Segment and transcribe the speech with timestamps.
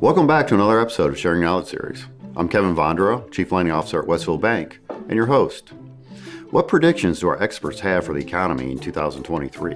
[0.00, 2.06] Welcome back to another episode of Sharing Knowledge Series.
[2.36, 5.70] I'm Kevin Vondra, Chief Lending Officer at Westfield Bank, and your host.
[6.52, 9.72] What predictions do our experts have for the economy in 2023?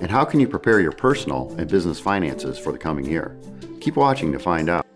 [0.00, 3.38] And how can you prepare your personal and business finances for the coming year?
[3.82, 4.86] Keep watching to find out.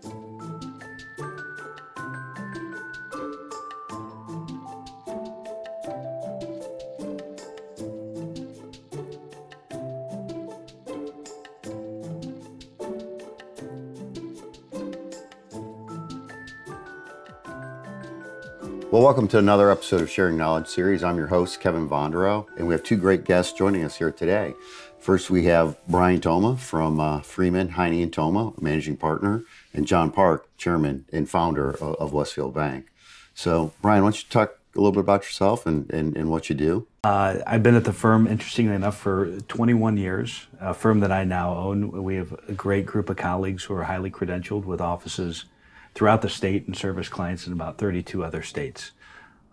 [19.05, 21.03] Welcome to another episode of Sharing Knowledge Series.
[21.03, 24.55] I'm your host, Kevin Vondero, and we have two great guests joining us here today.
[24.97, 29.43] First, we have Brian Toma from uh, Freeman, Heine and Toma, managing partner,
[29.75, 32.87] and John Park, chairman and founder of, of Westfield Bank.
[33.35, 36.49] So, Brian, why don't you talk a little bit about yourself and, and, and what
[36.49, 36.87] you do?
[37.03, 40.47] Uh, I've been at the firm, interestingly enough, for 21 years.
[40.59, 41.91] A firm that I now own.
[42.03, 45.45] We have a great group of colleagues who are highly credentialed with offices
[45.95, 48.91] throughout the state and service clients in about 32 other states.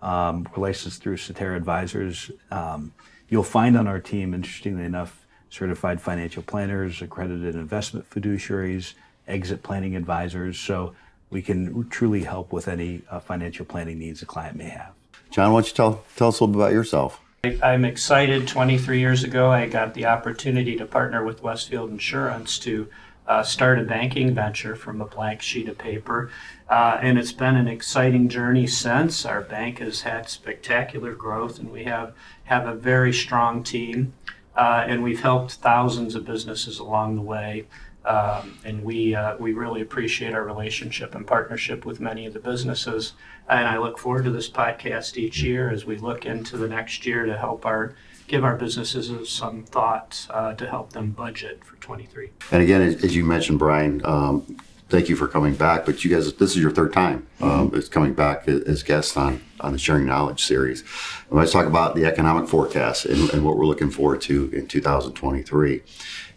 [0.03, 2.31] Um, we're licensed through Cetera Advisors.
[2.51, 2.93] Um,
[3.29, 8.95] you'll find on our team, interestingly enough, certified financial planners, accredited investment fiduciaries,
[9.29, 10.59] exit planning advisors.
[10.59, 10.95] So
[11.31, 14.93] we can truly help with any uh, financial planning needs a client may have.
[15.31, 17.21] John, why don't you tell, tell us a little bit about yourself?
[17.63, 18.47] I'm excited.
[18.47, 22.89] 23 years ago, I got the opportunity to partner with Westfield Insurance to
[23.33, 26.31] uh, start a banking venture from a blank sheet of paper.
[26.69, 29.25] Uh, and it's been an exciting journey since.
[29.25, 32.13] Our bank has had spectacular growth, and we have,
[32.45, 34.13] have a very strong team.
[34.55, 37.67] Uh, and we've helped thousands of businesses along the way.
[38.05, 42.41] Um, and we uh, we really appreciate our relationship and partnership with many of the
[42.41, 43.13] businesses.
[43.49, 47.07] And I look forward to this podcast each year as we look into the next
[47.07, 47.95] year to help our
[48.27, 52.31] give our businesses some thought uh, to help them budget for 23.
[52.51, 54.57] And again, as as you mentioned, Brian, um,
[54.89, 55.87] thank you for coming back.
[55.87, 57.27] But you guys, this is your third time.
[57.41, 60.83] Um, it's coming back as guests on on the Sharing Knowledge series.
[61.29, 64.67] And let's talk about the economic forecast and, and what we're looking forward to in
[64.67, 65.83] 2023.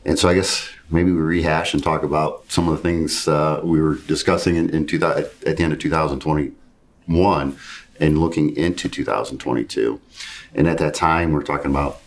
[0.05, 3.59] And so I guess maybe we rehash and talk about some of the things uh,
[3.63, 7.57] we were discussing in, in 2000, at the end of 2021
[7.99, 9.99] and looking into 2022.
[10.53, 12.01] And at that time, we're talking about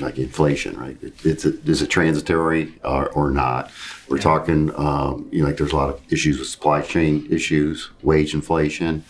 [0.00, 0.96] like inflation, right?
[1.02, 3.70] It, it's a, is it transitory or, or not?
[4.08, 7.90] We're talking, um, you know, like there's a lot of issues with supply chain issues,
[8.02, 9.04] wage inflation.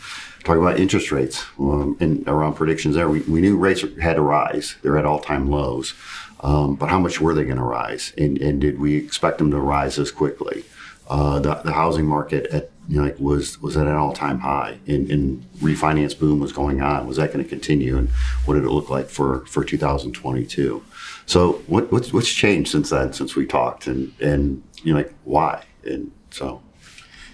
[0.45, 4.23] Talking about interest rates um, and around predictions there, we, we knew rates had to
[4.23, 4.77] rise.
[4.83, 5.95] They're at all time lows.
[6.41, 8.13] Um, but how much were they going to rise?
[8.17, 10.65] And, and did we expect them to rise as quickly?
[11.09, 14.41] Uh, the, the housing market at you know, like was was at an all time
[14.41, 17.07] high, and, and refinance boom was going on.
[17.07, 18.09] Was that going to continue, and
[18.45, 20.85] what did it look like for for 2022?
[21.27, 25.15] So what what's what's changed since then, since we talked, and and you know, like
[25.25, 25.65] why?
[25.85, 26.63] And so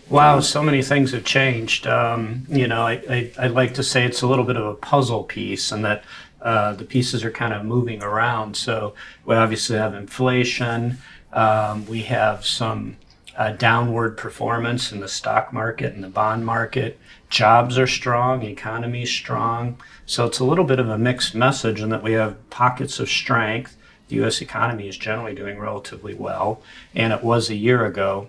[0.08, 1.86] Wow, so many things have changed.
[1.86, 4.74] Um, you know, I, I, I'd like to say it's a little bit of a
[4.74, 6.04] puzzle piece, and that
[6.42, 8.56] uh, the pieces are kind of moving around.
[8.56, 8.94] So
[9.24, 10.98] we obviously have inflation.
[11.32, 12.96] Um, we have some
[13.36, 16.98] uh, downward performance in the stock market and the bond market.
[17.30, 19.80] Jobs are strong, economy is strong.
[20.06, 23.08] So it's a little bit of a mixed message in that we have pockets of
[23.08, 23.76] strength.
[24.08, 24.42] The U.S.
[24.42, 26.60] economy is generally doing relatively well,
[26.94, 28.28] and it was a year ago.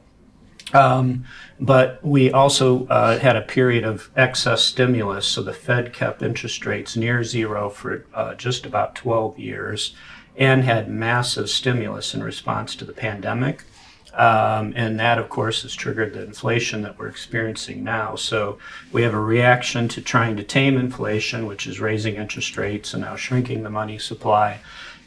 [0.74, 1.26] Um,
[1.60, 6.66] but we also uh, had a period of excess stimulus, so the Fed kept interest
[6.66, 9.94] rates near zero for uh, just about 12 years
[10.36, 13.64] and had massive stimulus in response to the pandemic.
[14.14, 18.16] Um, and that, of course, has triggered the inflation that we're experiencing now.
[18.16, 18.60] So
[18.92, 23.02] we have a reaction to trying to tame inflation, which is raising interest rates and
[23.02, 24.60] now shrinking the money supply.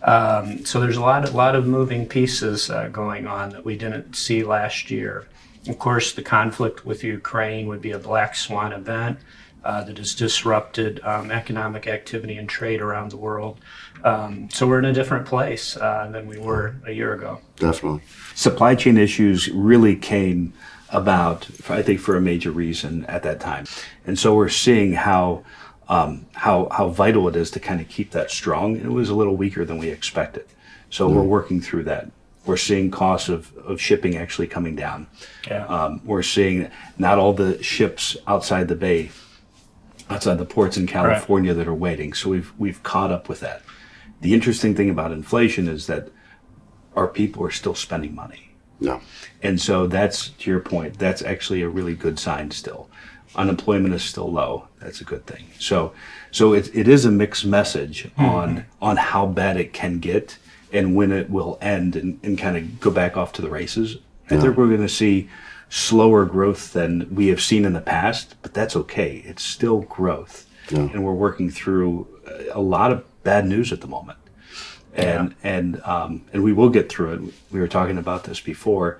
[0.03, 3.77] Um, so there's a lot, a lot of moving pieces uh, going on that we
[3.77, 5.27] didn't see last year.
[5.69, 9.19] Of course, the conflict with Ukraine would be a black swan event
[9.65, 13.59] uh, that has disrupted um, economic activity and trade around the world.
[14.05, 17.41] Um, so we're in a different place uh, than we were a year ago.
[17.57, 18.03] definitely.
[18.35, 20.53] Supply chain issues really came
[20.91, 23.67] about, I think, for a major reason at that time.
[24.07, 25.45] And so we're seeing how
[25.89, 28.77] um, how how vital it is to kind of keep that strong.
[28.77, 30.47] It was a little weaker than we expected,
[30.91, 32.11] so we're working through that.
[32.45, 35.09] We're seeing costs of, of shipping actually coming down.
[35.49, 35.67] Yeah.
[35.67, 39.11] Um, we're seeing not all the ships outside the bay,
[40.11, 42.13] outside the ports in California that are waiting.
[42.15, 43.63] So we've we've caught up with that.
[44.21, 46.09] The interesting thing about inflation is that
[46.95, 48.51] our people are still spending money.
[48.81, 49.01] No.
[49.43, 52.89] And so that's to your point, that's actually a really good sign still.
[53.35, 54.69] Unemployment is still low.
[54.81, 55.47] That's a good thing.
[55.59, 55.93] So
[56.31, 58.25] so it, it is a mixed message hmm.
[58.25, 60.39] on on how bad it can get
[60.73, 63.99] and when it will end and, and kind of go back off to the races.
[64.27, 65.29] I think we're going to see
[65.69, 69.23] slower growth than we have seen in the past, but that's okay.
[69.25, 70.47] It's still growth.
[70.71, 70.81] Yeah.
[70.81, 72.09] And we're working through
[72.53, 74.19] a lot of bad news at the moment.
[74.95, 77.35] And and um, and we will get through it.
[77.51, 78.99] We were talking about this before.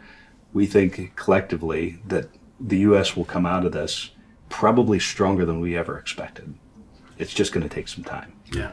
[0.53, 2.29] We think collectively that
[2.61, 3.17] the U.S.
[3.17, 4.11] will come out of this
[4.51, 6.55] probably stronger than we ever expected.
[7.19, 8.35] It's just going to take some time.
[8.53, 8.73] Yeah.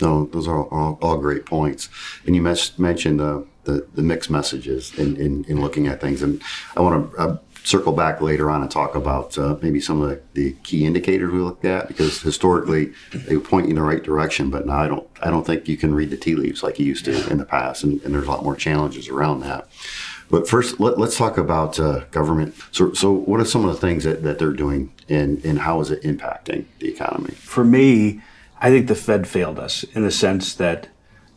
[0.00, 1.88] No, those are all, all great points.
[2.26, 6.22] And you mes- mentioned uh, the, the mixed messages in, in, in looking at things.
[6.22, 6.42] And
[6.76, 10.10] I want to uh, circle back later on and talk about uh, maybe some of
[10.10, 14.02] the, the key indicators we looked at because historically they point you in the right
[14.02, 16.78] direction, but now I don't I don't think you can read the tea leaves like
[16.78, 19.68] you used to in the past, and, and there's a lot more challenges around that.
[20.32, 22.54] But first, let, us talk about uh, government.
[22.70, 25.80] So, so what are some of the things that, that they're doing, and, and how
[25.82, 27.34] is it impacting the economy?
[27.34, 28.22] For me,
[28.58, 30.88] I think the Fed failed us in the sense that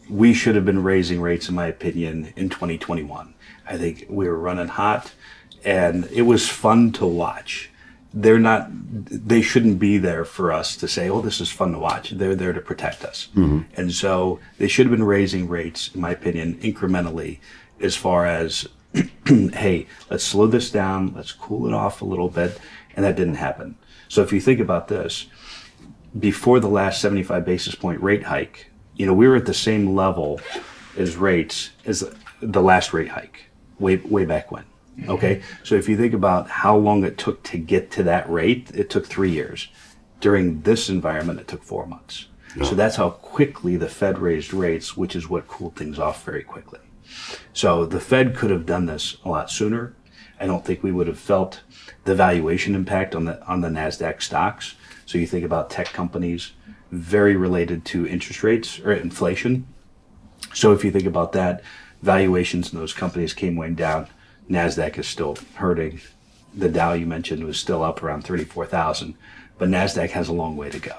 [0.09, 3.33] we should have been raising rates, in my opinion, in 2021.
[3.67, 5.13] I think we were running hot,
[5.63, 7.71] and it was fun to watch.
[8.13, 8.67] They're not.
[8.71, 12.35] They shouldn't be there for us to say, "Oh, this is fun to watch." They're
[12.35, 13.61] there to protect us, mm-hmm.
[13.75, 17.39] and so they should have been raising rates, in my opinion, incrementally,
[17.81, 18.69] as far as
[19.27, 22.59] hey, let's slow this down, let's cool it off a little bit.
[22.95, 23.75] And that didn't happen.
[24.07, 25.25] So if you think about this,
[26.17, 29.95] before the last 75 basis point rate hike, you know, we were at the same
[29.95, 30.39] level
[30.97, 32.09] as rates as
[32.41, 33.45] the last rate hike
[33.79, 34.63] way, way back when.
[35.09, 35.41] Okay.
[35.63, 38.89] So if you think about how long it took to get to that rate, it
[38.89, 39.67] took three years.
[40.21, 42.27] During this environment, it took four months.
[42.63, 46.41] So that's how quickly the Fed raised rates, which is what cooled things off very
[46.41, 46.79] quickly.
[47.51, 49.93] So the Fed could have done this a lot sooner.
[50.39, 51.61] I don't think we would have felt
[52.05, 54.75] the valuation impact on the on the Nasdaq stocks.
[55.05, 56.51] So you think about tech companies,
[56.95, 59.67] very related to interest rates or inflation.
[60.53, 61.61] So if you think about that,
[62.01, 64.07] valuations in those companies came way down.
[64.49, 66.01] Nasdaq is still hurting.
[66.53, 69.15] The Dow you mentioned was still up around thirty-four thousand,
[69.57, 70.95] but Nasdaq has a long way to go.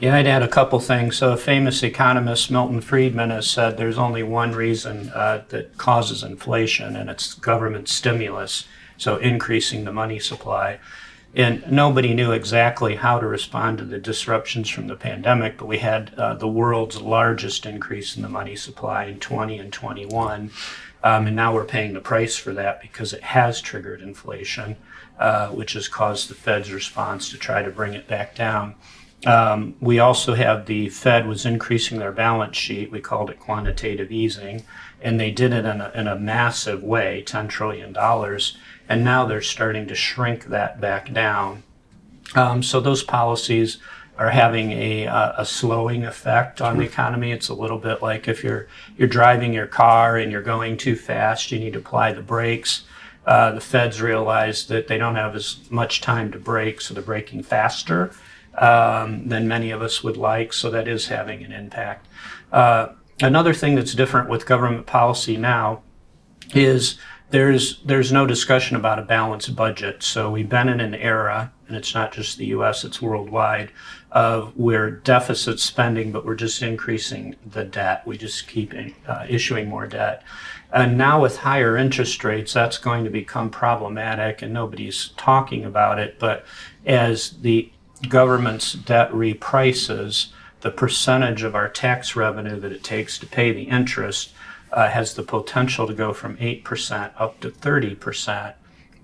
[0.00, 1.18] Yeah, I'd add a couple things.
[1.18, 6.22] So, a famous economist, Milton Friedman, has said there's only one reason uh, that causes
[6.22, 8.66] inflation, and it's government stimulus,
[8.96, 10.78] so increasing the money supply.
[11.34, 15.78] And nobody knew exactly how to respond to the disruptions from the pandemic, but we
[15.78, 20.50] had uh, the world's largest increase in the money supply in 20 and 21.
[21.02, 24.76] Um, and now we're paying the price for that because it has triggered inflation,
[25.18, 28.74] uh, which has caused the Fed's response to try to bring it back down.
[29.26, 32.90] Um, we also have the Fed was increasing their balance sheet.
[32.90, 34.64] We called it quantitative easing,
[35.02, 37.94] and they did it in a, in a massive way, $10 trillion.
[38.90, 41.62] And now they're starting to shrink that back down.
[42.34, 43.78] Um, so those policies
[44.18, 45.06] are having a,
[45.38, 47.30] a slowing effect on the economy.
[47.30, 48.66] It's a little bit like if you're
[48.98, 52.82] you're driving your car and you're going too fast, you need to apply the brakes.
[53.24, 57.02] Uh, the feds realize that they don't have as much time to brake, so they're
[57.02, 58.10] braking faster
[58.58, 60.52] um, than many of us would like.
[60.52, 62.08] So that is having an impact.
[62.50, 62.88] Uh,
[63.22, 65.82] another thing that's different with government policy now
[66.54, 66.98] is
[67.30, 70.02] there's there's no discussion about a balanced budget.
[70.02, 73.70] So we've been in an era, and it's not just the U.S., it's worldwide,
[74.10, 78.06] of where deficit spending, but we're just increasing the debt.
[78.06, 78.74] We just keep
[79.06, 80.22] uh, issuing more debt.
[80.72, 85.98] And now with higher interest rates, that's going to become problematic, and nobody's talking about
[85.98, 86.18] it.
[86.18, 86.44] But
[86.84, 87.70] as the
[88.08, 90.28] government's debt reprices,
[90.60, 94.32] the percentage of our tax revenue that it takes to pay the interest
[94.72, 98.54] uh, has the potential to go from 8% up to 30%.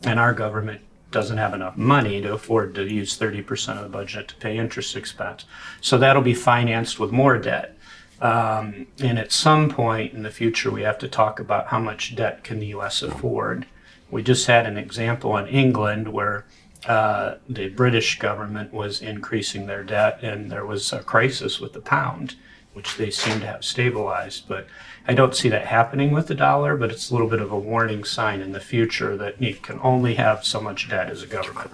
[0.04, 4.28] And our government doesn't have enough money to afford to use 30% of the budget
[4.28, 5.44] to pay interest expense.
[5.80, 7.76] So that'll be financed with more debt.
[8.20, 12.16] Um, and at some point in the future, we have to talk about how much
[12.16, 13.02] debt can the U.S.
[13.02, 13.66] afford.
[14.10, 16.46] We just had an example in England where
[16.86, 21.80] uh, the British government was increasing their debt, and there was a crisis with the
[21.80, 22.36] pound,
[22.76, 24.46] which they seem to have stabilized.
[24.46, 24.66] But
[25.08, 27.58] I don't see that happening with the dollar, but it's a little bit of a
[27.58, 31.26] warning sign in the future that you can only have so much debt as a
[31.26, 31.70] government.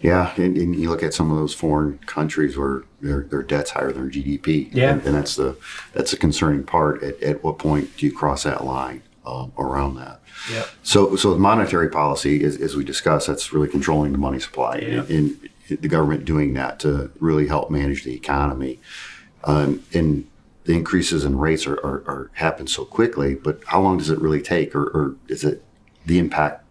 [0.00, 3.72] Yeah, and, and you look at some of those foreign countries where their, their debt's
[3.72, 4.70] higher than GDP.
[4.72, 4.92] Yeah.
[4.92, 5.58] and, and that's the
[5.92, 7.02] that's a concerning part.
[7.02, 10.22] At, at what point do you cross that line um, around that?
[10.50, 10.68] Yep.
[10.82, 15.00] So, so monetary policy, as, as we discussed, that's really controlling the money supply, Yeah.
[15.00, 15.10] and,
[15.68, 18.80] and the government doing that to really help manage the economy.
[19.44, 20.26] Um, and
[20.64, 24.18] the increases in rates are, are, are happen so quickly, but how long does it
[24.18, 25.62] really take, or, or is it
[26.06, 26.64] the impact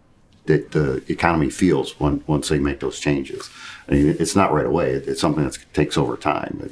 [0.46, 3.48] that the economy feels when, once they make those changes?
[3.88, 4.92] I mean, it's not right away.
[4.92, 6.70] It's something that takes over time.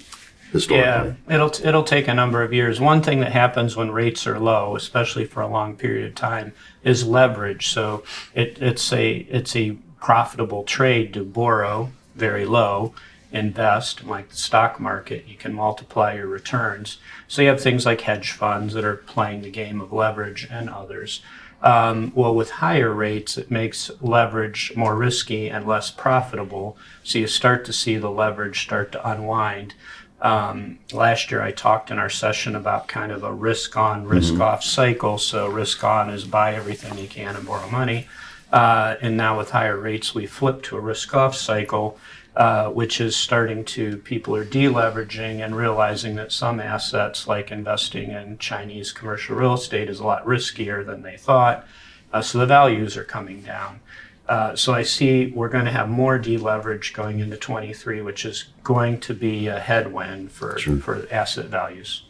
[0.51, 1.17] Historically.
[1.29, 2.79] Yeah, it'll it'll take a number of years.
[2.79, 6.53] One thing that happens when rates are low, especially for a long period of time,
[6.85, 7.69] is leverage.
[7.69, 8.05] So
[8.35, 12.93] it, it's a it's a profitable trade to borrow very low,
[13.33, 15.27] invest like the stock market.
[15.27, 16.99] You can multiply your returns.
[17.29, 20.69] So you have things like hedge funds that are playing the game of leverage and
[20.69, 21.23] others.
[21.63, 26.77] Um, well, with higher rates, it makes leverage more risky and less profitable.
[27.05, 29.75] So you start to see the leverage start to unwind.
[30.21, 34.39] Um, last year, I talked in our session about kind of a risk on, risk
[34.41, 35.19] off cycle.
[35.19, 38.07] So, risk on is buy everything you can and borrow money.
[38.53, 41.99] Uh, and now, with higher rates, we flip to a risk off cycle,
[42.37, 48.11] uh, which is starting to, people are deleveraging and realizing that some assets, like investing
[48.11, 51.67] in Chinese commercial real estate, is a lot riskier than they thought.
[52.13, 53.81] Uh, so, the values are coming down.
[54.29, 58.47] Uh, so I see we're going to have more deleverage going into 23, which is
[58.63, 62.05] going to be a headwind for, for asset values.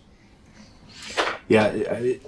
[1.49, 1.73] Yeah,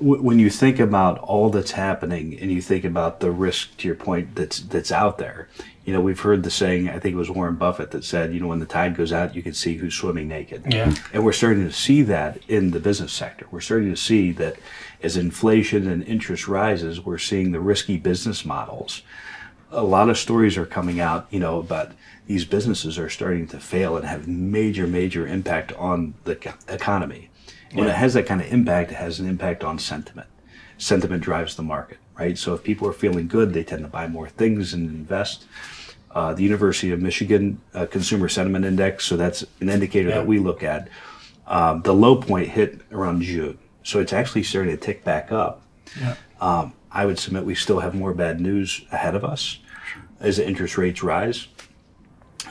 [0.00, 3.96] when you think about all that's happening and you think about the risk, to your
[3.96, 5.48] point, that's that's out there.
[5.84, 6.88] You know, we've heard the saying.
[6.88, 9.34] I think it was Warren Buffett that said, you know, when the tide goes out,
[9.34, 10.64] you can see who's swimming naked.
[10.68, 10.94] Yeah.
[11.12, 13.46] And we're starting to see that in the business sector.
[13.50, 14.56] We're starting to see that
[15.02, 19.02] as inflation and interest rises, we're seeing the risky business models.
[19.70, 21.92] A lot of stories are coming out, you know, about
[22.26, 27.28] these businesses are starting to fail and have major, major impact on the economy.
[27.74, 30.28] When it has that kind of impact, it has an impact on sentiment.
[30.78, 32.36] Sentiment drives the market, right?
[32.38, 35.44] So if people are feeling good, they tend to buy more things and invest.
[36.10, 40.16] Uh, the University of Michigan uh, Consumer Sentiment Index, so that's an indicator Yeah.
[40.16, 40.88] that we look at.
[41.46, 45.62] Um, the low point hit around June, so it's actually starting to tick back up.
[46.00, 46.14] Yeah.
[46.40, 49.58] Um, I would submit we still have more bad news ahead of us
[50.20, 51.48] as the interest rates rise.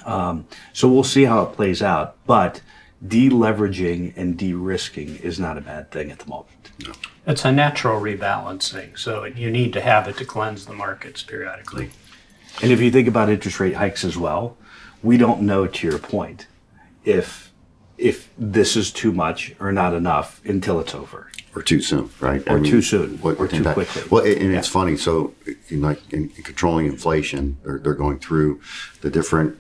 [0.06, 2.62] Um, so we'll see how it plays out, but
[3.05, 6.72] deleveraging and de-risking is not a bad thing at the moment.
[7.27, 11.89] It's a natural rebalancing, so you need to have it to cleanse the markets periodically.
[12.62, 14.57] And if you think about interest rate hikes as well,
[15.01, 16.48] we don't know to your point
[17.03, 17.51] if
[17.98, 21.29] if this is too much or not enough until it's over.
[21.55, 22.41] or too soon, right?
[22.50, 24.01] Or too soon, or too impact- quickly.
[24.10, 24.98] Well, and it's funny.
[24.98, 25.33] So,
[25.69, 28.62] in like in controlling inflation, they're, they're going through
[29.01, 29.60] the different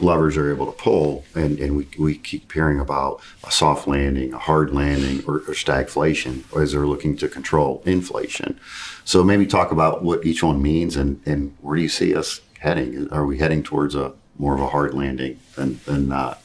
[0.00, 4.32] levers they're able to pull, and, and we, we keep hearing about a soft landing,
[4.34, 8.58] a hard landing, or, or stagflation as they're looking to control inflation.
[9.04, 12.40] So, maybe talk about what each one means, and, and where do you see us
[12.60, 13.08] heading?
[13.10, 16.42] Are we heading towards a more of a hard landing than than not?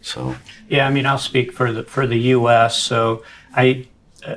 [0.00, 0.36] So,
[0.68, 2.80] Yeah, I mean, I'll speak for the for the U.S.
[2.80, 3.22] So
[3.54, 3.86] I,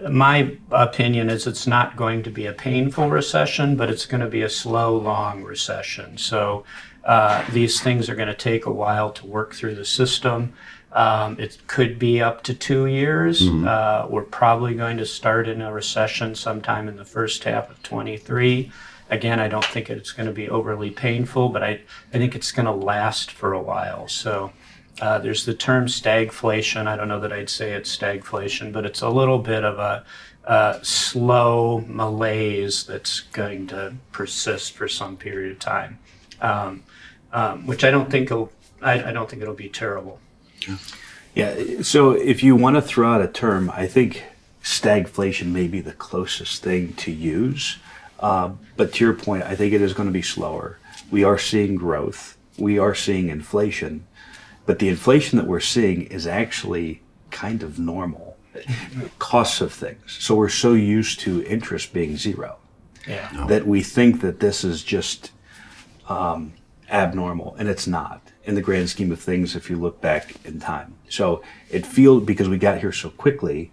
[0.09, 4.27] my opinion is it's not going to be a painful recession, but it's going to
[4.27, 6.17] be a slow, long recession.
[6.17, 6.63] So
[7.03, 10.53] uh, these things are going to take a while to work through the system.
[10.91, 13.47] Um, it could be up to two years.
[13.65, 17.81] Uh, we're probably going to start in a recession sometime in the first half of
[17.83, 18.71] 23.
[19.09, 21.81] Again, I don't think it's going to be overly painful, but I,
[22.13, 24.07] I think it's going to last for a while.
[24.07, 24.51] So
[25.01, 26.87] uh, there's the term stagflation.
[26.87, 30.05] I don't know that I'd say it's stagflation, but it's a little bit of a,
[30.45, 35.99] uh slow malaise that's going to persist for some period of time,
[36.41, 36.83] um,
[37.33, 40.19] um, which I don't think will, I, I don't think it'll be terrible.
[41.33, 41.81] Yeah.
[41.81, 44.23] So if you want to throw out a term, I think
[44.63, 47.77] stagflation may be the closest thing to use.
[48.19, 50.77] Uh, but to your point, I think it is going to be slower.
[51.09, 52.37] We are seeing growth.
[52.57, 54.05] We are seeing inflation,
[54.65, 58.37] but the inflation that we're seeing is actually kind of normal.
[59.17, 60.17] Costs of things.
[60.19, 62.57] So we're so used to interest being zero
[63.07, 63.45] Yeah.
[63.47, 65.31] that we think that this is just
[66.09, 66.51] um,
[66.91, 70.59] abnormal, and it's not in the grand scheme of things if you look back in
[70.59, 70.95] time.
[71.09, 73.71] So it feels because we got here so quickly,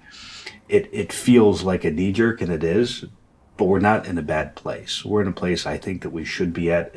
[0.68, 3.04] it it feels like a knee jerk, and it is,
[3.56, 5.04] but we're not in a bad place.
[5.04, 6.94] We're in a place I think that we should be at.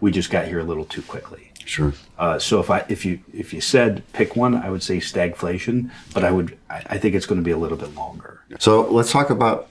[0.00, 1.52] We just got here a little too quickly.
[1.64, 1.92] sure.
[2.18, 5.90] Uh, so if I if you if you said pick one, I would say stagflation,
[6.14, 8.40] but I would I, I think it's going to be a little bit longer.
[8.58, 9.68] So let's talk about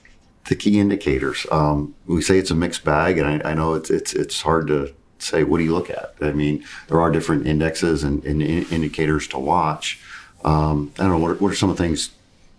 [0.48, 1.46] the key indicators.
[1.50, 4.68] Um, we say it's a mixed bag, and I, I know it's it's it's hard
[4.68, 6.14] to say what do you look at.
[6.20, 10.00] I mean, there are different indexes and, and in- indicators to watch.
[10.44, 12.10] Um, I don't know what are, what are some of the things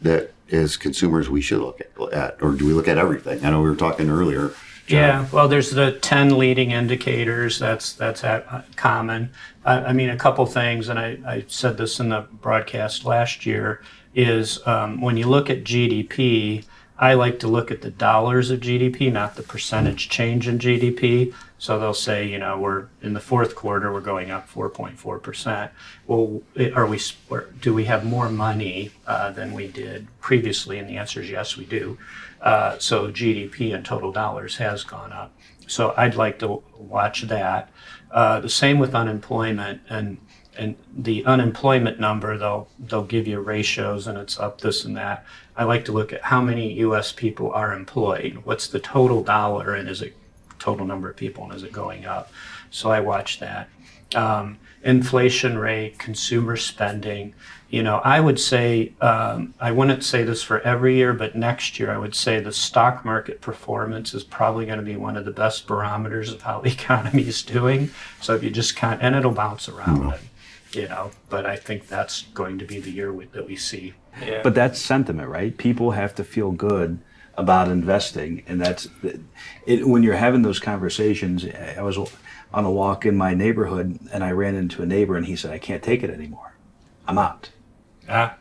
[0.01, 3.44] that as consumers we should look at, at, or do we look at everything?
[3.46, 4.51] I know we were talking earlier.
[4.88, 4.98] John.
[4.98, 7.60] Yeah, well, there's the 10 leading indicators.
[7.60, 9.32] That's that's uh, common.
[9.63, 13.46] I, I mean, a couple things, and I, I said this in the broadcast last
[13.46, 13.84] year,
[14.16, 16.66] is um, when you look at GDP,
[16.98, 21.34] I like to look at the dollars of GDP, not the percentage change in GDP.
[21.60, 25.70] So they'll say, you know, we're in the fourth quarter, we're going up 4.4%.
[26.08, 26.42] Well,
[26.74, 27.00] are we,
[27.60, 30.80] do we have more money uh, than we did previously?
[30.80, 31.98] And the answer is yes, we do.
[32.42, 35.34] Uh, so GDP in total dollars has gone up.
[35.68, 37.70] So I'd like to watch that.
[38.10, 40.18] Uh, the same with unemployment and
[40.58, 45.24] and the unemployment number they'll they'll give you ratios and it's up this and that.
[45.56, 47.12] I like to look at how many U.S.
[47.12, 48.42] people are employed.
[48.46, 50.16] What's the total dollar and is it
[50.60, 52.32] total number of people and is it going up?
[52.72, 53.70] So I watch that.
[54.16, 57.34] Um, inflation rate, consumer spending.
[57.70, 61.80] You know, I would say um, I wouldn't say this for every year, but next
[61.80, 65.25] year I would say the stock market performance is probably going to be one of
[65.25, 67.92] the best barometers of how the economy is doing.
[68.22, 70.30] So if you just kind and it'll bounce around, and,
[70.72, 71.12] you know.
[71.30, 73.94] But I think that's going to be the year we, that we see.
[74.25, 74.42] Yeah.
[74.44, 75.56] But that's sentiment, right?
[75.56, 77.00] People have to feel good
[77.39, 78.88] about investing, and that's
[79.65, 79.88] it.
[79.88, 81.98] When you're having those conversations, I was
[82.53, 85.51] on a walk in my neighborhood, and I ran into a neighbor, and he said,
[85.51, 86.53] "I can't take it anymore.
[87.08, 87.50] I'm out."
[88.10, 88.36] ah,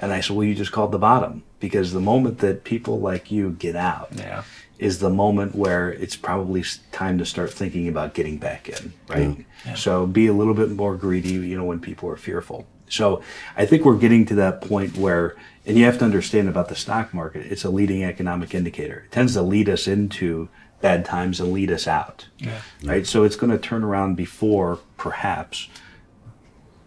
[0.00, 3.30] And I said, "Well, you just called the bottom because the moment that people like
[3.30, 4.42] you get out yeah.
[4.78, 9.46] is the moment where it's probably time to start thinking about getting back in, right?
[9.74, 12.66] So be a little bit more greedy, you know, when people are fearful.
[12.90, 13.22] So
[13.56, 15.36] I think we're getting to that point where,
[15.66, 19.04] and you have to understand about the stock market, it's a leading economic indicator.
[19.06, 20.48] It tends to lead us into
[20.80, 22.60] bad times and lead us out, Yeah.
[22.82, 23.06] right?
[23.06, 25.68] So it's going to turn around before perhaps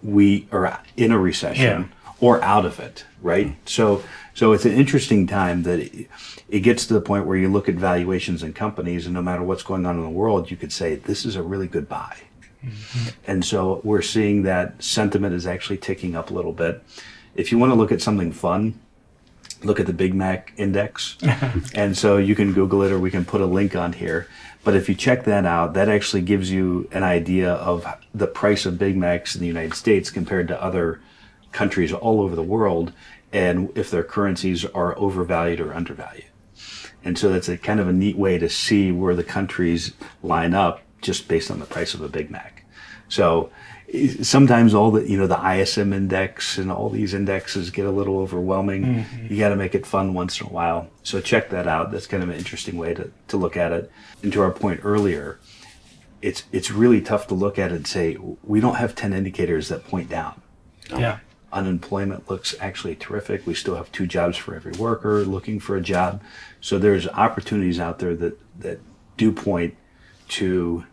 [0.04, 2.12] we are in a recession Yeah.
[2.20, 3.48] or out of it, right?
[3.48, 3.60] Mm-hmm.
[3.66, 4.04] So,
[4.36, 6.08] so it's an interesting time that it,
[6.48, 9.42] it gets to the point where you look at valuations in companies, and no matter
[9.42, 12.16] what's going on in the world, you could say this is a really good buy.
[12.64, 13.10] Mm-hmm.
[13.26, 16.84] And so we're seeing that sentiment is actually ticking up a little bit.
[17.38, 18.80] If you want to look at something fun,
[19.64, 21.18] look at the Big Mac index.
[21.74, 24.28] and so you can Google it or we can put a link on here.
[24.64, 28.66] But if you check that out, that actually gives you an idea of the price
[28.66, 31.00] of Big Macs in the United States compared to other
[31.52, 32.92] countries all over the world
[33.32, 36.26] and if their currencies are overvalued or undervalued.
[37.04, 40.54] And so that's a kind of a neat way to see where the countries line
[40.54, 42.66] up just based on the price of a Big Mac.
[43.10, 43.52] So
[44.22, 48.20] sometimes all the you know the ISM index and all these indexes get a little
[48.20, 48.84] overwhelming.
[48.84, 49.34] Mm-hmm.
[49.34, 50.90] You got to make it fun once in a while.
[51.04, 51.92] So check that out.
[51.92, 53.92] That's kind of an interesting way to, to look at it.
[54.24, 55.40] And to our point earlier,
[56.22, 59.70] it's it's really tough to look at it and say we don't have ten indicators
[59.70, 60.42] that point down
[60.90, 61.20] Yeah.
[61.54, 63.48] unemployment looks actually terrific.
[63.48, 66.22] We still have two jobs for every worker looking for a job.
[66.60, 68.80] So there's opportunities out there that, that
[69.16, 69.76] do point
[70.30, 70.86] to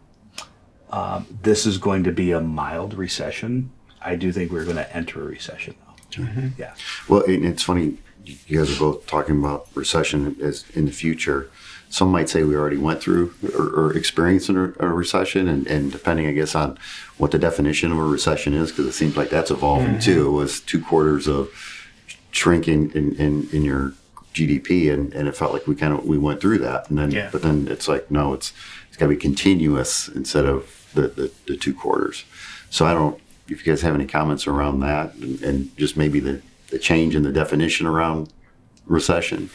[0.96, 3.70] um, this is going to be a mild recession.
[4.00, 6.22] I do think we're going to enter a recession though.
[6.59, 6.74] Yeah.
[7.09, 11.50] Well, it's funny, you guys are both talking about recession as in the future.
[11.88, 15.92] Some might say we already went through or, or experienced a, a recession, and, and
[15.92, 16.78] depending, I guess, on
[17.18, 20.26] what the definition of a recession is, because it seems like that's evolving too.
[20.28, 21.50] It was two quarters of
[22.33, 23.92] shrinking in, in, in your
[24.33, 27.11] GDP, and, and it felt like we kind of we went through that, and then
[27.12, 27.28] Yeah.
[27.30, 28.52] but then it's like no, it's
[28.88, 32.24] it's got to be continuous instead of the, the, the two quarters.
[32.70, 36.20] So I don't if you guys have any comments around that, and, and just maybe
[36.20, 38.33] the, the change in the definition around
[38.87, 39.50] recession.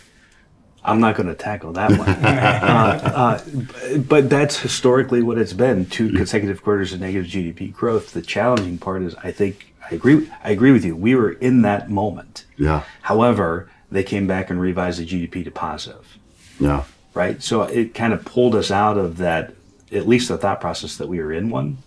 [0.84, 2.10] I'm not going to tackle that one.
[2.10, 8.14] uh, uh, but that's historically what it's been: two consecutive quarters of negative GDP growth.
[8.14, 10.30] The challenging part is, I think, I agree.
[10.44, 10.96] I agree with you.
[10.96, 12.46] We were in that moment.
[12.58, 16.18] Yeah, However, they came back and revised the GDP to positive,
[16.60, 17.42] yeah, right?
[17.44, 19.54] So it kind of pulled us out of that,
[19.92, 21.78] at least the thought process that we were in one.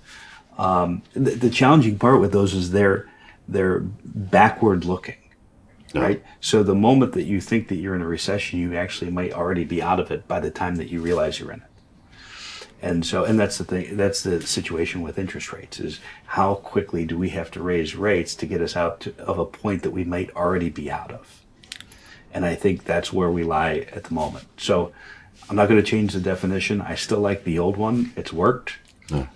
[0.59, 3.09] Um, the, the challenging part with those is they're
[3.49, 5.17] they're backward looking,
[5.95, 6.23] right?
[6.41, 9.65] So the moment that you think that you're in a recession, you actually might already
[9.65, 11.67] be out of it by the time that you realize you're in it.
[12.83, 13.97] And so, and that's the thing.
[13.97, 18.35] That's the situation with interest rates: is how quickly do we have to raise rates
[18.35, 21.43] to get us out to, of a point that we might already be out of?
[22.35, 24.47] And I think that's where we lie at the moment.
[24.57, 24.93] So,
[25.53, 26.81] I'm not going to change the definition.
[26.81, 28.15] I still like the old one.
[28.17, 28.79] It's worked,
[29.11, 29.27] yeah.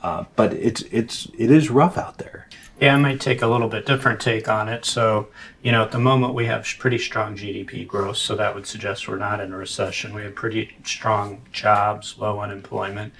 [0.00, 2.46] uh, but it's it's it is rough out there.
[2.80, 4.84] Yeah, I might take a little bit different take on it.
[4.84, 5.26] So,
[5.60, 9.08] you know, at the moment we have pretty strong GDP growth, so that would suggest
[9.08, 10.14] we're not in a recession.
[10.14, 13.12] We have pretty strong jobs, low unemployment.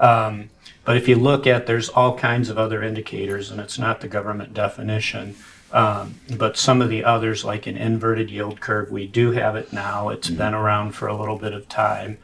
[0.00, 0.48] Um,
[0.86, 4.08] but if you look at, there's all kinds of other indicators, and it's not the
[4.08, 5.34] government definition.
[5.74, 9.72] Um, but some of the others, like an inverted yield curve, we do have it
[9.72, 10.08] now.
[10.08, 12.18] It's been around for a little bit of time.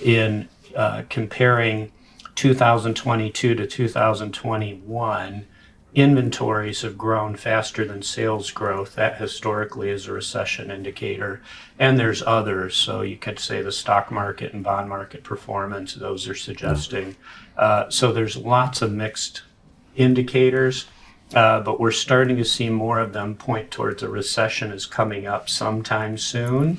[0.00, 1.90] In uh, comparing
[2.36, 5.46] 2022 to 2021,
[5.96, 8.94] inventories have grown faster than sales growth.
[8.94, 11.42] That historically is a recession indicator.
[11.80, 12.76] And there's others.
[12.76, 17.16] So you could say the stock market and bond market performance, those are suggesting.
[17.56, 19.42] Uh, so there's lots of mixed
[19.96, 20.86] indicators.
[21.34, 25.26] Uh, but we're starting to see more of them point towards a recession is coming
[25.26, 26.78] up sometime soon.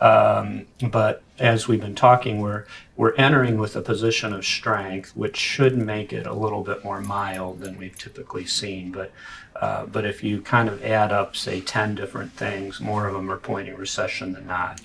[0.00, 2.64] Um, but as we've been talking, we're
[2.96, 7.00] we're entering with a position of strength, which should make it a little bit more
[7.00, 8.90] mild than we've typically seen.
[8.90, 9.12] But
[9.56, 13.30] uh, but if you kind of add up, say, ten different things, more of them
[13.30, 14.80] are pointing recession than not.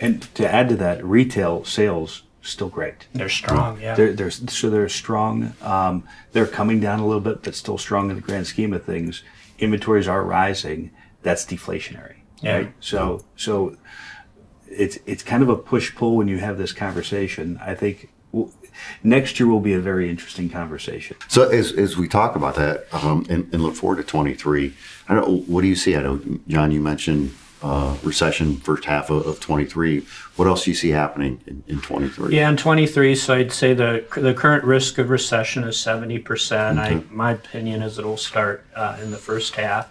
[0.00, 3.06] And to add to that, retail sales still great.
[3.12, 3.94] They're strong, yeah.
[3.94, 5.54] They're, they're so they're strong.
[5.62, 8.84] Um, they're coming down a little bit, but still strong in the grand scheme of
[8.84, 9.22] things.
[9.58, 10.90] Inventories are rising.
[11.22, 12.16] That's deflationary.
[12.42, 12.56] Yeah.
[12.56, 12.72] Right?
[12.80, 13.76] So so
[14.68, 17.58] it's it's kind of a push pull when you have this conversation.
[17.62, 18.52] I think w-
[19.02, 21.16] next year will be a very interesting conversation.
[21.28, 24.74] So as, as we talk about that um, and, and look forward to 23,
[25.08, 25.96] I don't know, what do you see?
[25.96, 30.06] I know, John, you mentioned uh, recession first half of, of 23.
[30.36, 32.36] What else do you see happening in, in 23?
[32.36, 36.78] Yeah, in 23, so I'd say the the current risk of recession is 70%.
[36.78, 39.90] I, my opinion is it'll start uh, in the first half.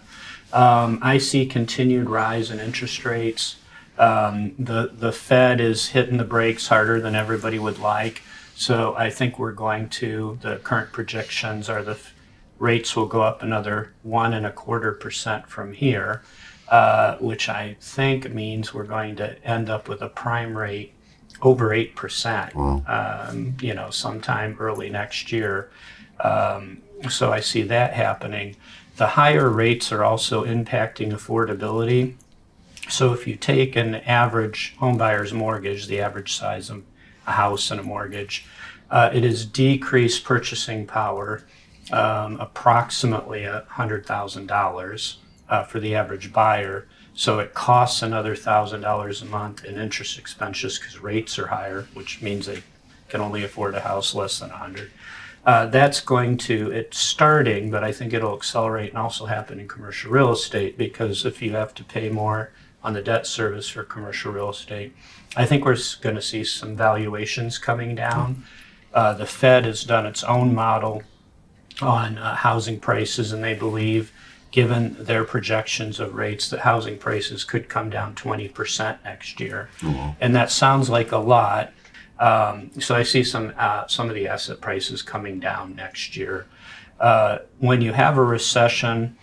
[0.52, 3.56] Um, I see continued rise in interest rates.
[3.98, 8.22] Um, the the Fed is hitting the brakes harder than everybody would like.
[8.54, 12.14] So I think we're going to the current projections are the f-
[12.60, 16.22] rates will go up another one and a quarter percent from here,
[16.74, 20.92] uh, which I think means we're going to end up with a prime rate
[21.40, 22.52] over eight percent.
[22.56, 25.70] Um, you know, sometime early next year.
[26.18, 28.56] Um, so I see that happening.
[28.96, 32.14] The higher rates are also impacting affordability.
[32.88, 36.82] So if you take an average homebuyer's mortgage, the average size of
[37.24, 38.46] a house and a mortgage,
[38.90, 41.44] uh, it has decreased purchasing power
[41.92, 46.86] um, approximately a hundred thousand dollars uh, for the average buyer.
[47.14, 51.86] So it costs another thousand dollars a month in interest expenses because rates are higher,
[51.94, 52.62] which means they
[53.08, 54.90] can only afford a house less than a hundred.
[55.46, 59.68] Uh, that's going to it's starting, but I think it'll accelerate and also happen in
[59.68, 62.50] commercial real estate because if you have to pay more
[62.82, 64.94] on the debt service for commercial real estate,
[65.36, 68.44] I think we're going to see some valuations coming down.
[68.92, 71.02] Uh, the Fed has done its own model
[71.82, 74.12] on uh, housing prices, and they believe,
[74.54, 79.68] given their projections of rates, that housing prices could come down 20% next year.
[80.20, 81.72] And that sounds like a lot.
[82.20, 86.46] Um, so I see some uh, some of the asset prices coming down next year.
[87.00, 89.16] Uh, when you have a recession,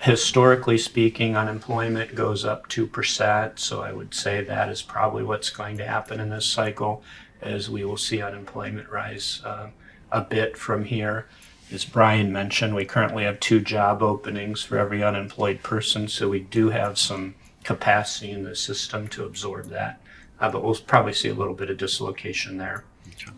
[0.00, 3.58] historically speaking, unemployment goes up two percent.
[3.58, 7.02] So I would say that is probably what's going to happen in this cycle,
[7.42, 9.68] as we will see unemployment rise uh,
[10.10, 11.26] a bit from here.
[11.70, 16.40] As Brian mentioned, we currently have two job openings for every unemployed person, so we
[16.40, 20.00] do have some capacity in the system to absorb that.
[20.40, 22.84] Uh, but we'll probably see a little bit of dislocation there.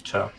[0.05, 0.31] So,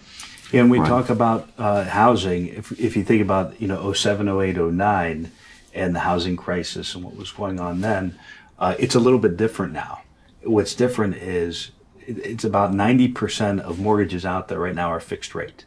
[0.53, 0.87] And we Right.
[0.87, 2.47] talk about uh, housing.
[2.47, 5.31] If, if you think about you know 07, 08, 09,
[5.73, 8.17] and the housing crisis and what was going on then,
[8.59, 10.01] uh, it's a little bit different now.
[10.43, 11.71] What's different is
[12.05, 15.65] it, it's about 90% of mortgages out there right now are fixed rate.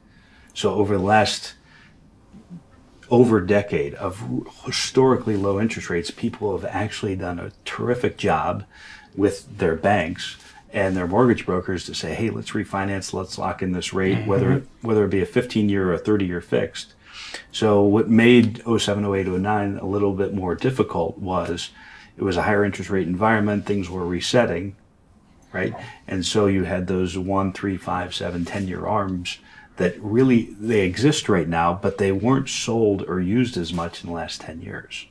[0.52, 1.54] So over the last
[3.11, 4.23] over a decade of
[4.64, 8.64] historically low interest rates, people have actually done a terrific job
[9.17, 10.37] with their banks
[10.73, 14.29] and their mortgage brokers to say, "Hey, let's refinance, let's lock in this rate, mm-hmm.
[14.29, 16.95] whether whether it be a 15 year or a 30 year fixed."
[17.53, 21.71] So what made 07, 08, 09 a little bit more difficult was
[22.17, 23.67] it was a higher interest rate environment.
[23.67, 24.77] Things were resetting,
[25.53, 25.75] right?
[26.07, 29.38] And so you had those one, three, five, seven, ten year arms
[29.76, 34.08] that really they exist right now, but they weren't sold or used as much in
[34.08, 35.06] the last 10 years.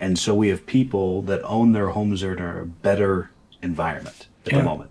[0.00, 3.30] And so we have people that own their homes that are in a better
[3.62, 4.58] environment at Yeah.
[4.58, 4.90] the moment.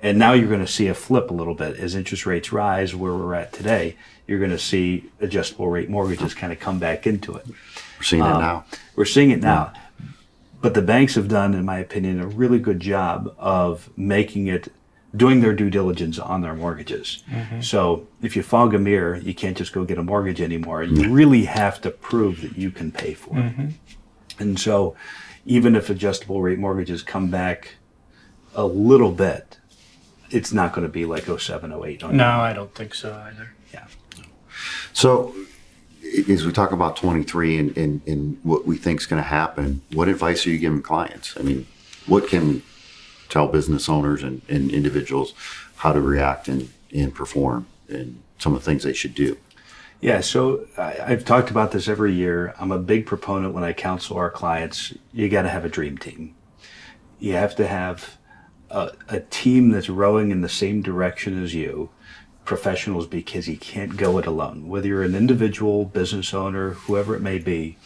[0.00, 2.94] And now you're going to see a flip a little bit as interest rates rise
[2.94, 3.96] where we're at today.
[4.28, 7.46] You're going to see adjustable rate mortgages kind of come back into it.
[7.98, 8.64] We're seeing Um, it now.
[8.94, 9.72] We're seeing it now.
[10.62, 14.72] But the banks have done, in my opinion, a really good job of making it,
[15.14, 17.22] doing their due diligence on their mortgages.
[17.30, 17.60] Mm-hmm.
[17.60, 20.82] So if you fog a mirror, you can't just go get a mortgage anymore.
[20.82, 23.42] You really have to prove that you can pay for it.
[23.42, 23.68] Mm-hmm.
[24.38, 24.96] And so
[25.46, 27.76] even if adjustable rate mortgages come back
[28.54, 29.58] a little bit,
[30.30, 32.16] it's not going to be like 07, 08, 09.
[32.16, 33.52] no, I don't think so either.
[33.72, 33.86] Yeah.
[34.92, 35.34] So,
[36.28, 39.82] as we talk about 23 and, and, and what we think is going to happen,
[39.92, 41.34] what advice are you giving clients?
[41.38, 41.66] I mean,
[42.06, 42.62] what can we
[43.28, 45.34] tell business owners and, and individuals
[45.76, 49.36] how to react and, and perform and some of the things they should do?
[50.00, 52.54] Yeah, so I, I've talked about this every year.
[52.58, 54.92] I'm a big proponent when I counsel our clients.
[55.12, 56.34] You got to have a dream team.
[57.18, 58.18] You have to have
[58.70, 61.88] a, a team that's rowing in the same direction as you,
[62.44, 64.68] professionals, because you can't go it alone.
[64.68, 67.78] Whether you're an individual, business owner, whoever it may be,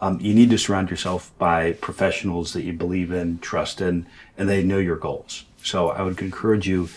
[0.00, 4.48] um, you need to surround yourself by professionals that you believe in, trust in, and
[4.48, 5.44] they know your goals.
[5.62, 6.88] So I would encourage you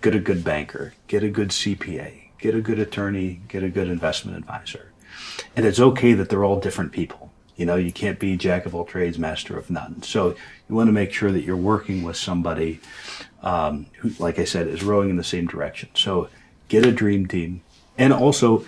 [0.00, 3.88] get a good banker, get a good CPA, get a good attorney, get a good
[3.88, 4.92] investment advisor.
[5.56, 7.30] And it's okay that they're all different people.
[7.56, 10.02] You know, you can't be jack of all trades, master of none.
[10.02, 10.30] So
[10.68, 12.80] you want to make sure that you're working with somebody
[13.42, 15.90] um, who, like I said, is rowing in the same direction.
[15.94, 16.28] So
[16.68, 17.62] get a dream team.
[17.98, 18.64] And also,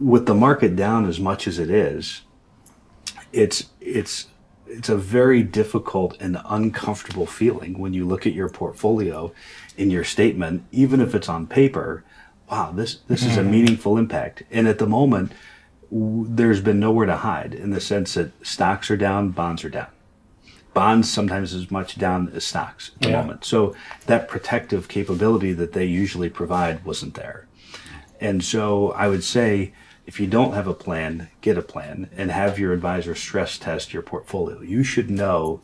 [0.00, 2.22] with the market down as much as it is,
[3.32, 4.26] it's it's
[4.70, 9.32] it's a very difficult and uncomfortable feeling when you look at your portfolio
[9.76, 12.04] in your statement, even if it's on paper.
[12.50, 13.50] Wow, this this is a mm-hmm.
[13.50, 14.42] meaningful impact.
[14.50, 15.32] And at the moment,
[15.90, 19.70] w- there's been nowhere to hide in the sense that stocks are down, bonds are
[19.70, 19.88] down.
[20.72, 23.20] Bonds sometimes as much down as stocks at the Yeah.
[23.20, 23.44] moment.
[23.44, 23.74] So
[24.06, 27.46] that protective capability that they usually provide wasn't there.
[28.20, 29.72] And so I would say
[30.10, 33.92] if you don't have a plan, get a plan and have your advisor stress test
[33.92, 34.60] your portfolio.
[34.60, 35.62] You should know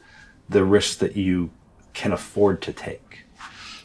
[0.48, 1.50] the risks that you
[1.94, 3.24] can afford to take.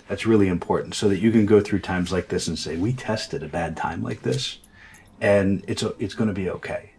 [0.07, 2.93] That's really important so that you can go through times like this and say, we
[2.93, 4.59] tested a bad time like this
[5.19, 6.91] and it's, it's going to be okay.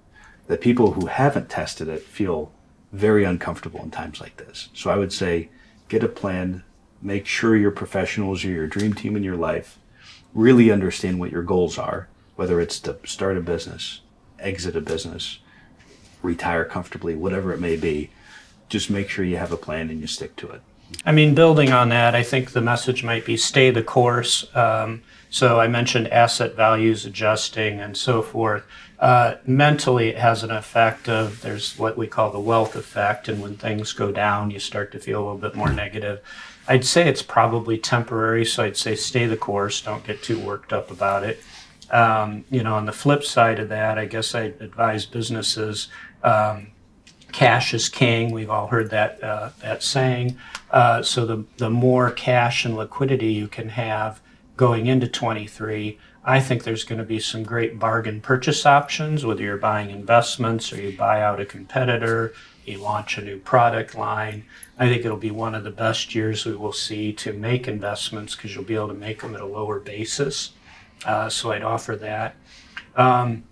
[0.48, 2.50] The people who haven't tested it feel
[2.90, 4.70] very uncomfortable in times like this.
[4.74, 5.50] So I would say
[5.88, 6.64] get a plan,
[7.00, 9.78] make sure your professionals your dream team in your life
[10.34, 14.00] really understand what your goals are, whether it's to start a business,
[14.38, 15.38] exit a business,
[16.22, 18.10] retire comfortably, whatever it may be.
[18.68, 20.62] Just make sure you have a plan and you stick to it.
[21.04, 24.54] I mean, building on that, I think the message might be stay the course.
[24.54, 28.64] Um, so I mentioned asset values adjusting and so forth.
[28.98, 33.42] Uh, mentally, it has an effect of there's what we call the wealth effect, and
[33.42, 36.20] when things go down, you start to feel a little bit more negative.
[36.68, 39.80] I'd say it's probably temporary, so I'd say stay the course.
[39.80, 41.42] Don't get too worked up about it.
[41.92, 45.88] Um, you know, on the flip side of that, I guess I advise businesses.
[46.24, 46.68] Um,
[47.32, 48.32] cash is king.
[48.32, 50.36] We've all heard that uh, that saying.
[50.70, 54.20] Uh, so the the more cash and liquidity you can have
[54.56, 59.24] going into 23, I think there's going to be some great bargain purchase options.
[59.26, 62.32] Whether you're buying investments or you buy out a competitor,
[62.64, 64.44] you launch a new product line.
[64.78, 68.36] I think it'll be one of the best years we will see to make investments
[68.36, 70.52] because you'll be able to make them at a lower basis.
[71.04, 72.36] Uh, so I'd offer that.
[72.96, 73.44] Um,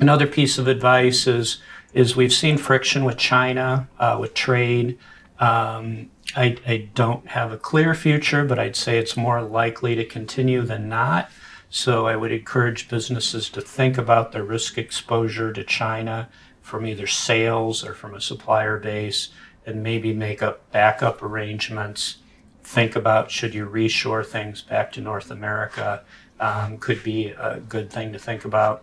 [0.00, 1.58] another piece of advice is
[1.92, 4.98] is we've seen friction with China uh, with trade.
[5.38, 10.04] Um, I, I don't have a clear future, but I'd say it's more likely to
[10.04, 11.30] continue than not.
[11.70, 16.28] So I would encourage businesses to think about their risk exposure to China
[16.62, 19.28] from either sales or from a supplier base,
[19.66, 22.16] and maybe make up backup arrangements.
[22.62, 26.04] Think about should you reshore things back to North America.
[26.40, 28.82] Um, could be a good thing to think about.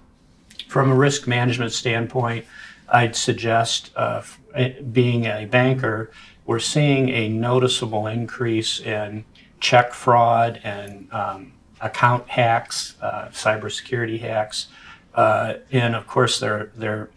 [0.68, 2.46] From a risk management standpoint,
[2.88, 4.22] I'd suggest, uh,
[4.54, 6.12] eh, being a banker,
[6.46, 9.26] we're seeing a noticeable increase in
[9.60, 14.68] check fraud and um, account hacks, uh, cybersecurity hacks,
[15.16, 17.10] uh, and of course they're they're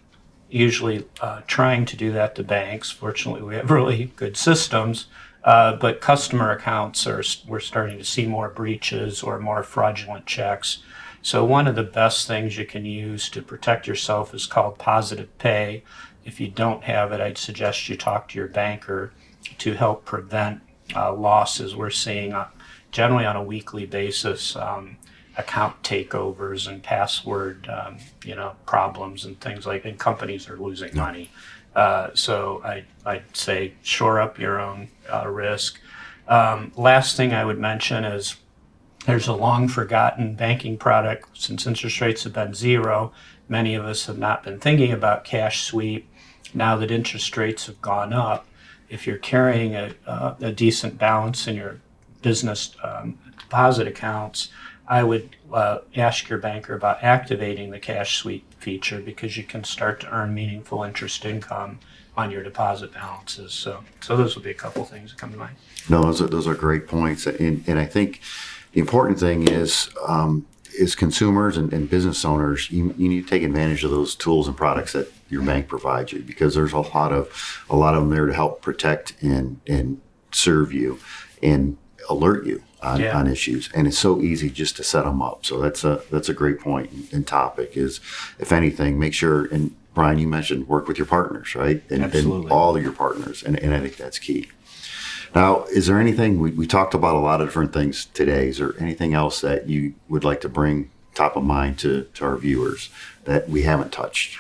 [0.51, 2.91] usually uh, trying to do that to banks.
[2.91, 5.07] Fortunately, we have really good systems,
[5.45, 10.79] uh, but customer accounts are we're starting to see more breaches or more fraudulent checks.
[11.21, 15.37] So one of the best things you can use to protect yourself is called positive
[15.39, 15.83] pay.
[16.25, 19.13] If you don't have it, I'd suggest you talk to your banker
[19.59, 20.61] to help prevent
[20.95, 21.77] uh, losses.
[21.77, 22.49] We're seeing uh,
[22.91, 24.97] generally on a weekly basis um,
[25.37, 29.85] account takeovers and password, um, you know, problems and things like.
[29.85, 31.31] And companies are losing money.
[31.75, 35.81] Uh, so I, I'd say shore up your own uh, risk.
[36.29, 38.37] Um, last thing I would mention is
[39.07, 43.13] there's a long forgotten banking product since interest rates have been zero.
[43.49, 46.09] Many of us have not been thinking about cash sweep.
[46.55, 48.47] Now that interest rates have gone up,
[48.89, 51.81] if you're carrying a, a, a decent balance in your
[52.23, 54.49] business um, deposit accounts,
[54.87, 59.63] I would uh, ask your banker about activating the cash sweep feature because you can
[59.63, 61.79] start to earn meaningful interest income
[62.17, 63.53] on your deposit balances.
[63.53, 65.57] So, so those would be a couple things that come to mind.
[65.91, 68.21] No, those are, those are great points, and, and I think
[68.73, 70.47] the important thing is um,
[70.79, 72.71] is consumers and, and business owners.
[72.71, 76.13] You, you need to take advantage of those tools and products that your bank provides
[76.13, 79.61] you because there's a lot of a lot of them there to help protect and
[79.67, 80.01] and
[80.33, 80.99] serve you
[81.43, 81.77] and
[82.09, 83.19] alert you on, Yeah.
[83.19, 85.45] on issues, and it's so easy just to set them up.
[85.47, 87.77] So that's a that's a great point and topic.
[87.77, 88.01] Is
[88.39, 91.83] if anything, make sure and Brian, you mentioned work with your partners, right?
[91.89, 92.51] And, and Absolutely.
[92.51, 94.49] all of your partners, and, and I think that's key.
[95.35, 98.49] Now, is there anything we, we talked about a lot of different things today?
[98.49, 102.25] Is there anything else that you would like to bring top of mind to, to
[102.25, 102.91] our viewers
[103.25, 104.39] that we haven't touched?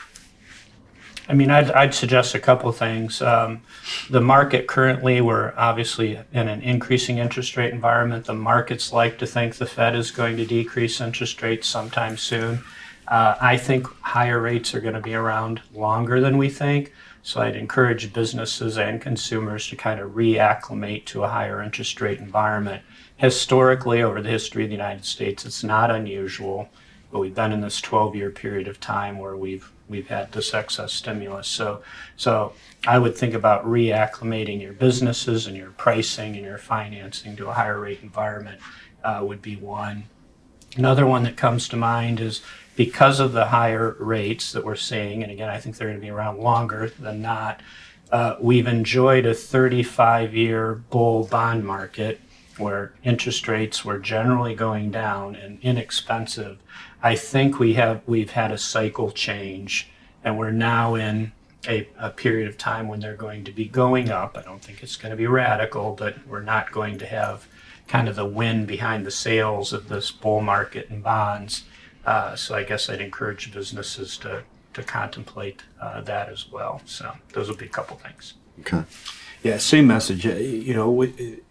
[1.29, 3.23] I mean, I'd, I'd suggest a couple things.
[3.23, 3.63] Um,
[4.11, 8.27] the market currently, we're obviously in an increasing interest rate environment.
[8.27, 12.63] The markets like to think the Fed is going to decrease interest rates sometime soon.
[13.09, 16.93] Uh, I think higher rates are going to be around longer than we think.
[17.23, 22.19] So I'd encourage businesses and consumers to kind of reacclimate to a higher interest rate
[22.19, 22.83] environment.
[23.17, 26.69] Historically, over the history of the United States, it's not unusual
[27.15, 30.53] but we've been in this 12 year period of time where we've we've had this
[30.53, 31.81] excess stimulus so
[32.17, 32.53] so
[32.89, 37.53] i would think about reacclimating your businesses and your pricing and your financing to a
[37.53, 38.61] higher rate environment
[39.05, 40.03] uh, would be one
[40.77, 42.43] another one that comes to mind is
[42.75, 46.05] because of the higher rates that we're seeing and again i think they're going to
[46.05, 47.61] be around longer than not
[48.11, 52.21] uh, we've enjoyed a 35 year bull bond market
[52.59, 56.59] where interest rates were generally going down and inexpensive.
[57.05, 59.91] I think we have we've had a cycle change
[60.25, 61.33] and we're now in
[61.69, 64.39] a, a period of time when they're going to be going up.
[64.39, 67.47] I don't think it's going to be radical, but we're not going to have
[67.89, 71.65] kind of the wind behind the sails of this bull market in bonds.
[72.07, 76.81] Uh, so I guess I'd encourage businesses to to contemplate uh, that as well.
[76.87, 78.35] So those will be a couple things.
[78.61, 78.83] Okay.
[79.43, 80.27] Yeah, same message.
[80.27, 81.03] Uh, You know,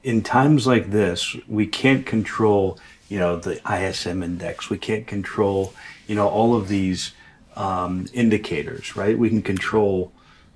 [0.04, 4.70] in times like this, we can't control, you know, the ISM index.
[4.70, 5.74] We can't control,
[6.08, 7.14] you know, all of these
[7.56, 9.18] um, indicators, right?
[9.18, 10.12] We can control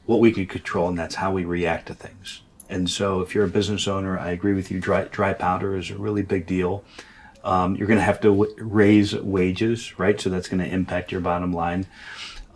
[0.05, 2.41] what we can control, and that's how we react to things.
[2.69, 4.79] And so, if you're a business owner, I agree with you.
[4.79, 6.83] Dry, dry powder is a really big deal.
[7.43, 10.19] Um, you're going to have to w- raise wages, right?
[10.19, 11.85] So that's going to impact your bottom line.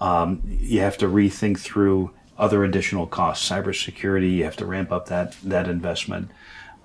[0.02, 4.36] Um, you have to rethink through other additional costs, cybersecurity.
[4.36, 6.30] You have to ramp up that that investment.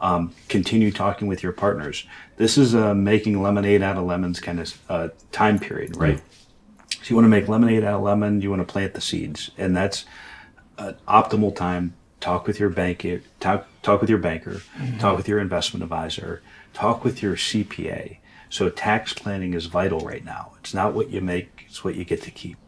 [0.00, 2.06] Um, continue talking with your partners.
[2.36, 6.20] This is a making lemonade out of lemons kind of uh, time period, right?
[6.90, 8.40] So you want to make lemonade out of lemon.
[8.42, 10.04] You want to plant the seeds, and that's
[10.78, 11.94] an optimal time.
[12.20, 13.06] Talk with your bank.
[13.40, 14.60] Talk talk with your banker.
[14.98, 16.42] Talk with your investment advisor.
[16.74, 18.18] Talk with your CPA.
[18.50, 20.52] So tax planning is vital right now.
[20.60, 22.58] It's not what you make; it's what you get to keep.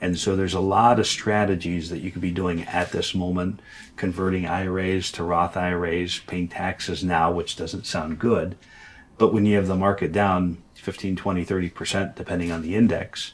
[0.00, 3.60] And so there's a lot of strategies that you could be doing at this moment,
[3.96, 8.56] converting IRAs to Roth IRAs, paying taxes now, which doesn't sound good.
[9.18, 13.32] But when you have the market down 15, 20, 30%, depending on the index,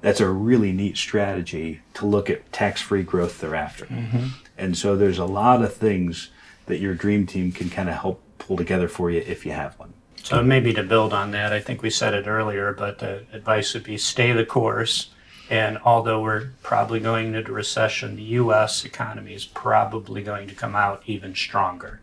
[0.00, 3.86] that's a really neat strategy to look at tax free growth thereafter.
[3.86, 4.26] Mm-hmm.
[4.58, 6.30] And so there's a lot of things
[6.66, 9.78] that your dream team can kind of help pull together for you if you have
[9.78, 9.92] one.
[10.22, 13.74] So maybe to build on that, I think we said it earlier, but the advice
[13.74, 15.10] would be stay the course.
[15.50, 18.84] And although we're probably going into recession, the U.S.
[18.84, 22.00] economy is probably going to come out even stronger.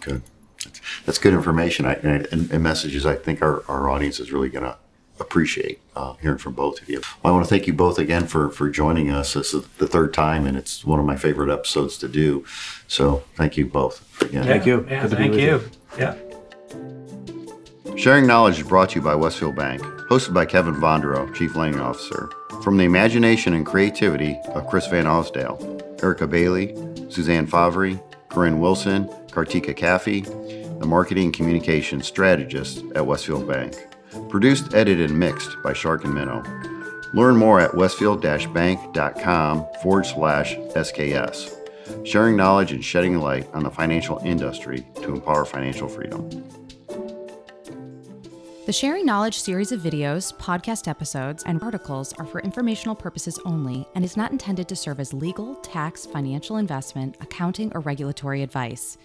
[0.00, 0.22] Good.
[0.64, 4.32] That's, that's good information I, and, and, and messages I think our, our audience is
[4.32, 4.76] really going to
[5.20, 7.00] appreciate uh, hearing from both of you.
[7.22, 9.34] Well, I want to thank you both again for, for joining us.
[9.34, 12.44] This is the third time, and it's one of my favorite episodes to do.
[12.88, 14.44] So thank you both again.
[14.44, 14.86] Thank you.
[14.90, 15.46] Yeah, Good to be thank with you.
[15.46, 15.70] you.
[15.98, 16.16] Yeah.
[17.96, 21.80] Sharing Knowledge is brought to you by Westfield Bank, hosted by Kevin Vondero, Chief Lending
[21.80, 22.30] Officer.
[22.62, 26.74] From the imagination and creativity of Chris Van Osdale, Erica Bailey,
[27.10, 30.24] Suzanne Favre, Corinne Wilson, Kartika Caffey,
[30.80, 33.74] the Marketing and Communications Strategist at Westfield Bank.
[34.28, 36.42] Produced, edited, and mixed by Shark and Minnow.
[37.12, 41.52] Learn more at westfield-bank.com forward slash SKS.
[42.06, 46.28] Sharing knowledge and shedding light on the financial industry to empower financial freedom.
[48.66, 53.86] The Sharing Knowledge series of videos, podcast episodes, and articles are for informational purposes only
[53.94, 58.98] and is not intended to serve as legal, tax, financial investment, accounting, or regulatory advice.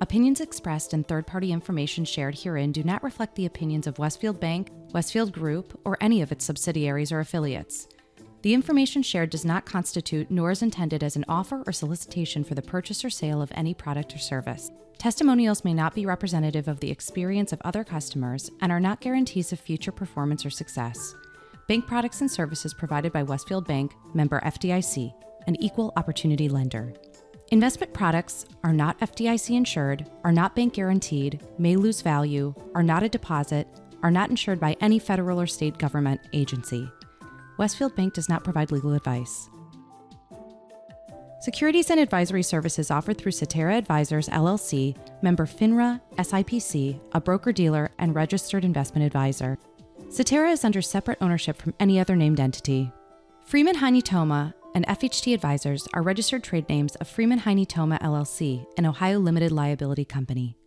[0.00, 4.38] Opinions expressed and third party information shared herein do not reflect the opinions of Westfield
[4.38, 7.88] Bank, Westfield Group, or any of its subsidiaries or affiliates.
[8.42, 12.54] The information shared does not constitute nor is intended as an offer or solicitation for
[12.54, 14.70] the purchase or sale of any product or service.
[14.96, 19.52] Testimonials may not be representative of the experience of other customers and are not guarantees
[19.52, 21.14] of future performance or success.
[21.66, 25.12] Bank products and services provided by Westfield Bank, member FDIC,
[25.46, 26.92] an equal opportunity lender.
[27.50, 33.02] Investment products are not FDIC insured, are not bank guaranteed, may lose value, are not
[33.02, 33.66] a deposit,
[34.02, 36.90] are not insured by any federal or state government agency.
[37.58, 39.50] Westfield Bank does not provide legal advice.
[41.40, 47.90] Securities and advisory services offered through Cetera Advisors LLC, member FINRA, SIPC, a broker dealer,
[47.98, 49.56] and registered investment advisor.
[50.08, 52.90] Cetera is under separate ownership from any other named entity.
[53.44, 58.66] Freeman Heine Toma and FHT Advisors are registered trade names of Freeman Heine Toma LLC,
[58.76, 60.57] an Ohio limited liability company.